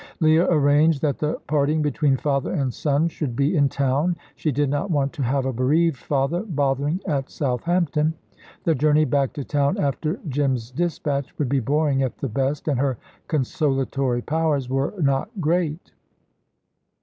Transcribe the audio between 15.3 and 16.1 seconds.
great.